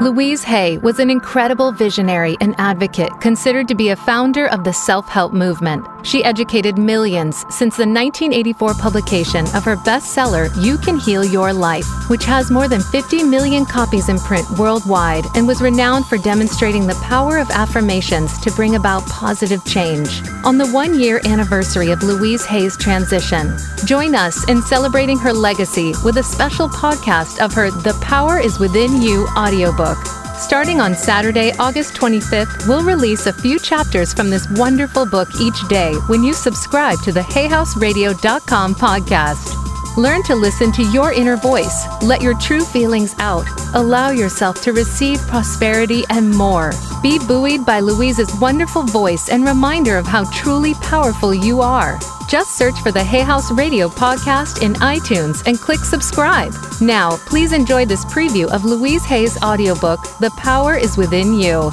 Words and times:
Louise 0.00 0.42
Hay 0.44 0.78
was 0.78 0.98
an 0.98 1.10
incredible 1.10 1.72
visionary 1.72 2.36
and 2.40 2.54
advocate 2.56 3.10
considered 3.20 3.68
to 3.68 3.74
be 3.74 3.90
a 3.90 3.96
founder 3.96 4.46
of 4.46 4.64
the 4.64 4.72
self 4.72 5.06
help 5.08 5.34
movement. 5.34 5.86
She 6.02 6.24
educated 6.24 6.78
millions 6.78 7.44
since 7.50 7.76
the 7.76 7.86
1984 7.86 8.74
publication 8.74 9.46
of 9.54 9.64
her 9.64 9.76
bestseller, 9.76 10.50
You 10.62 10.78
Can 10.78 10.98
Heal 10.98 11.24
Your 11.24 11.52
Life, 11.52 11.86
which 12.08 12.24
has 12.24 12.50
more 12.50 12.68
than 12.68 12.80
50 12.80 13.22
million 13.24 13.64
copies 13.66 14.08
in 14.08 14.18
print 14.18 14.48
worldwide 14.58 15.24
and 15.34 15.46
was 15.46 15.60
renowned 15.60 16.06
for 16.06 16.18
demonstrating 16.18 16.86
the 16.86 16.94
power 16.96 17.38
of 17.38 17.50
affirmations 17.50 18.38
to 18.40 18.50
bring 18.52 18.76
about 18.76 19.06
positive 19.06 19.64
change. 19.64 20.22
On 20.44 20.58
the 20.58 20.70
one 20.70 20.98
year 20.98 21.20
anniversary 21.24 21.90
of 21.90 22.02
Louise 22.02 22.44
Hay's 22.46 22.76
transition, 22.76 23.56
join 23.84 24.14
us 24.14 24.48
in 24.48 24.62
celebrating 24.62 25.18
her 25.18 25.32
legacy 25.32 25.92
with 26.04 26.16
a 26.16 26.22
special 26.22 26.68
podcast 26.68 27.44
of 27.44 27.52
her 27.54 27.70
The 27.70 27.98
Power 28.00 28.38
is 28.38 28.58
Within 28.58 29.02
You 29.02 29.26
audiobook. 29.36 30.19
Starting 30.40 30.80
on 30.80 30.94
Saturday, 30.94 31.52
August 31.58 31.92
25th, 31.92 32.66
we'll 32.66 32.82
release 32.82 33.26
a 33.26 33.32
few 33.32 33.58
chapters 33.58 34.14
from 34.14 34.30
this 34.30 34.48
wonderful 34.52 35.04
book 35.04 35.28
each 35.38 35.68
day 35.68 35.92
when 36.06 36.24
you 36.24 36.32
subscribe 36.32 36.98
to 37.02 37.12
the 37.12 37.20
HayHouseRadio.com 37.20 38.74
podcast. 38.74 39.96
Learn 39.98 40.22
to 40.22 40.34
listen 40.34 40.72
to 40.72 40.82
your 40.82 41.12
inner 41.12 41.36
voice, 41.36 41.84
let 42.02 42.22
your 42.22 42.36
true 42.38 42.64
feelings 42.64 43.14
out, 43.18 43.46
allow 43.74 44.08
yourself 44.08 44.62
to 44.62 44.72
receive 44.72 45.20
prosperity 45.26 46.04
and 46.08 46.34
more. 46.34 46.72
Be 47.02 47.18
buoyed 47.18 47.66
by 47.66 47.80
Louise's 47.80 48.34
wonderful 48.40 48.84
voice 48.84 49.28
and 49.28 49.44
reminder 49.44 49.98
of 49.98 50.06
how 50.06 50.24
truly 50.30 50.72
powerful 50.74 51.34
you 51.34 51.60
are. 51.60 51.98
Just 52.30 52.56
search 52.56 52.78
for 52.80 52.92
the 52.92 53.02
Hay 53.02 53.22
House 53.22 53.50
Radio 53.50 53.88
podcast 53.88 54.62
in 54.62 54.74
iTunes 54.74 55.44
and 55.48 55.58
click 55.58 55.80
subscribe. 55.80 56.52
Now, 56.80 57.16
please 57.26 57.52
enjoy 57.52 57.86
this 57.86 58.04
preview 58.04 58.48
of 58.52 58.64
Louise 58.64 59.04
Hay's 59.06 59.36
audiobook, 59.42 59.98
The 60.20 60.30
Power 60.36 60.76
is 60.76 60.96
Within 60.96 61.34
You. 61.34 61.72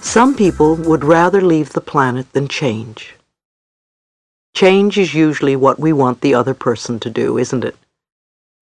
Some 0.00 0.34
people 0.34 0.74
would 0.76 1.04
rather 1.04 1.42
leave 1.42 1.74
the 1.74 1.82
planet 1.82 2.32
than 2.32 2.48
change. 2.48 3.14
Change 4.54 4.96
is 4.96 5.12
usually 5.12 5.54
what 5.54 5.78
we 5.78 5.92
want 5.92 6.22
the 6.22 6.32
other 6.32 6.54
person 6.54 6.98
to 7.00 7.10
do, 7.10 7.36
isn't 7.36 7.62
it? 7.62 7.76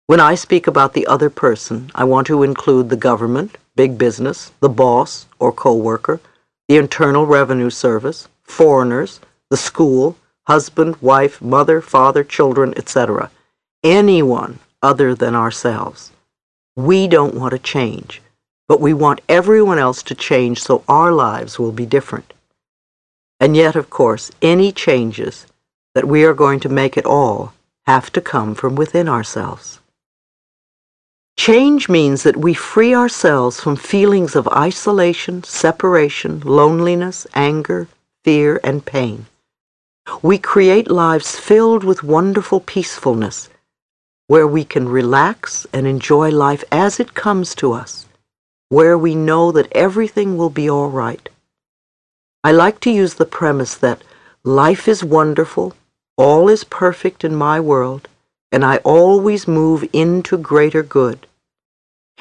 When 0.07 0.21
I 0.21 0.35
speak 0.35 0.67
about 0.67 0.95
the 0.95 1.07
other 1.07 1.29
person, 1.29 1.91
I 1.95 2.05
want 2.05 2.27
to 2.29 2.43
include 2.43 2.89
the 2.89 2.97
government, 2.97 3.59
big 3.77 3.99
business, 3.99 4.53
the 4.61 4.71
boss 4.71 5.27
or 5.39 5.53
co-worker, 5.53 6.19
the 6.67 6.79
Internal 6.79 7.27
Revenue 7.27 7.69
Service, 7.69 8.27
foreigners, 8.51 9.21
the 9.51 9.57
school, 9.57 10.17
husband, 10.47 10.97
wife, 11.01 11.41
mother, 11.41 11.81
father, 11.81 12.25
children, 12.25 12.75
etc. 12.77 13.31
Anyone 13.83 14.59
other 14.83 15.15
than 15.15 15.35
ourselves. 15.35 16.13
We 16.77 17.07
don't 17.09 17.35
want 17.35 17.53
to 17.53 17.59
change, 17.59 18.23
but 18.69 18.81
we 18.81 18.95
want 18.95 19.21
everyone 19.29 19.79
else 19.79 20.03
to 20.05 20.15
change 20.15 20.63
so 20.63 20.85
our 20.89 21.13
lives 21.13 21.59
will 21.59 21.73
be 21.73 21.87
different. 21.87 22.33
And 23.39 23.57
yet, 23.57 23.77
of 23.77 23.91
course, 23.91 24.31
any 24.43 24.73
changes 24.73 25.47
that 25.95 26.09
we 26.09 26.25
are 26.25 26.35
going 26.35 26.61
to 26.61 26.69
make 26.69 26.97
at 26.97 27.07
all 27.07 27.53
have 27.87 28.13
to 28.13 28.21
come 28.21 28.55
from 28.55 28.77
within 28.77 29.09
ourselves. 29.09 29.81
Change 31.37 31.89
means 31.89 32.23
that 32.23 32.37
we 32.37 32.55
free 32.55 32.95
ourselves 32.95 33.61
from 33.61 33.77
feelings 33.77 34.37
of 34.37 34.47
isolation, 34.49 35.43
separation, 35.43 36.41
loneliness, 36.41 37.27
anger, 37.35 37.89
fear, 38.25 38.61
and 38.63 38.85
pain. 38.85 39.27
We 40.23 40.39
create 40.39 40.91
lives 40.91 41.39
filled 41.39 41.85
with 41.85 42.03
wonderful 42.03 42.61
peacefulness, 42.61 43.49
where 44.27 44.47
we 44.47 44.65
can 44.65 44.89
relax 44.89 45.67
and 45.73 45.87
enjoy 45.87 46.31
life 46.31 46.63
as 46.71 47.01
it 47.01 47.15
comes 47.15 47.55
to 47.57 47.73
us, 47.73 48.07
where 48.69 48.99
we 48.99 49.15
know 49.15 49.53
that 49.53 49.73
everything 49.73 50.37
will 50.37 50.51
be 50.51 50.69
all 50.69 50.89
right. 50.89 51.29
I 52.45 52.53
like 52.53 52.81
to 52.81 52.91
use 52.91 53.15
the 53.15 53.25
premise 53.25 53.75
that 53.77 54.03
life 54.45 54.87
is 54.89 55.03
wonderful, 55.03 55.75
all 56.17 56.49
is 56.49 56.65
perfect 56.65 57.25
in 57.25 57.35
my 57.35 57.59
world, 57.61 58.09
and 58.53 58.65
I 58.65 58.79
always 58.79 59.49
move 59.49 59.89
into 59.93 60.37
greater 60.37 60.83
good. 60.83 61.27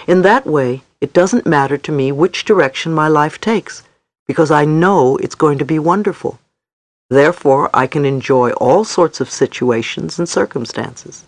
In 0.07 0.21
that 0.21 0.45
way, 0.45 0.83
it 1.01 1.13
doesn't 1.13 1.45
matter 1.45 1.77
to 1.77 1.91
me 1.91 2.11
which 2.11 2.45
direction 2.45 2.93
my 2.93 3.07
life 3.07 3.41
takes 3.41 3.83
because 4.29 4.51
I 4.51 4.63
know 4.63 5.17
it's 5.17 5.33
going 5.33 5.57
to 5.57 5.65
be 5.65 5.79
wonderful. 5.79 6.37
Therefore, 7.09 7.67
I 7.73 7.87
can 7.87 8.05
enjoy 8.05 8.51
all 8.51 8.83
sorts 8.83 9.19
of 9.19 9.27
situations 9.27 10.19
and 10.19 10.29
circumstances. 10.29 11.25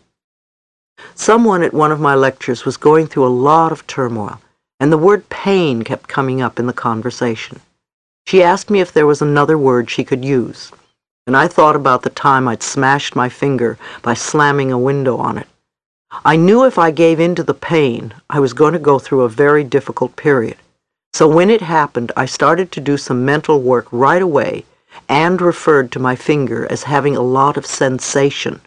Someone 1.15 1.63
at 1.63 1.73
one 1.73 1.91
of 1.91 1.99
my 1.99 2.13
lectures 2.13 2.63
was 2.63 2.77
going 2.77 3.07
through 3.07 3.25
a 3.25 3.39
lot 3.49 3.71
of 3.71 3.87
turmoil, 3.87 4.39
and 4.79 4.91
the 4.91 4.99
word 4.99 5.27
pain 5.29 5.81
kept 5.81 6.07
coming 6.07 6.43
up 6.43 6.59
in 6.59 6.67
the 6.67 6.73
conversation. 6.73 7.59
She 8.27 8.43
asked 8.43 8.69
me 8.69 8.81
if 8.81 8.93
there 8.93 9.07
was 9.07 9.23
another 9.23 9.57
word 9.57 9.89
she 9.89 10.03
could 10.03 10.23
use, 10.23 10.71
and 11.25 11.35
I 11.35 11.47
thought 11.47 11.75
about 11.75 12.03
the 12.03 12.11
time 12.11 12.47
I'd 12.47 12.61
smashed 12.61 13.15
my 13.15 13.29
finger 13.29 13.79
by 14.03 14.13
slamming 14.13 14.71
a 14.71 14.77
window 14.77 15.17
on 15.17 15.39
it. 15.39 15.47
I 16.23 16.35
knew 16.35 16.65
if 16.65 16.77
I 16.77 16.91
gave 16.91 17.19
in 17.19 17.33
to 17.33 17.43
the 17.43 17.55
pain, 17.55 18.13
I 18.29 18.39
was 18.39 18.53
going 18.53 18.73
to 18.73 18.89
go 18.91 18.99
through 18.99 19.21
a 19.21 19.37
very 19.43 19.63
difficult 19.63 20.15
period. 20.15 20.57
So 21.13 21.27
when 21.27 21.49
it 21.49 21.61
happened, 21.61 22.11
I 22.15 22.25
started 22.25 22.71
to 22.71 22.79
do 22.79 22.97
some 22.97 23.25
mental 23.25 23.61
work 23.61 23.87
right 23.91 24.21
away 24.21 24.65
and 25.09 25.41
referred 25.41 25.91
to 25.91 25.99
my 25.99 26.15
finger 26.15 26.65
as 26.71 26.83
having 26.83 27.17
a 27.17 27.21
lot 27.21 27.57
of 27.57 27.65
sensation. 27.65 28.61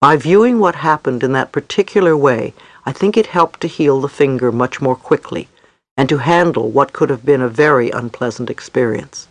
By 0.00 0.16
viewing 0.16 0.60
what 0.60 0.76
happened 0.76 1.24
in 1.24 1.32
that 1.32 1.50
particular 1.50 2.16
way, 2.16 2.54
I 2.86 2.92
think 2.92 3.16
it 3.16 3.26
helped 3.26 3.60
to 3.62 3.68
heal 3.68 4.00
the 4.00 4.08
finger 4.08 4.52
much 4.52 4.80
more 4.80 4.94
quickly 4.94 5.48
and 5.96 6.08
to 6.08 6.18
handle 6.18 6.70
what 6.70 6.92
could 6.92 7.10
have 7.10 7.26
been 7.26 7.42
a 7.42 7.48
very 7.48 7.90
unpleasant 7.90 8.48
experience. 8.48 9.26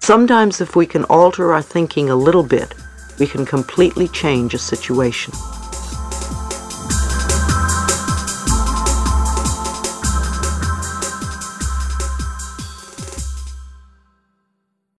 Sometimes 0.00 0.62
if 0.62 0.74
we 0.74 0.86
can 0.86 1.04
alter 1.04 1.52
our 1.52 1.62
thinking 1.62 2.08
a 2.08 2.16
little 2.16 2.42
bit, 2.42 2.74
we 3.18 3.26
can 3.26 3.44
completely 3.44 4.08
change 4.08 4.54
a 4.54 4.58
situation. 4.58 5.34